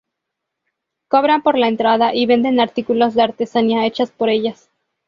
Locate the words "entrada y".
1.67-2.25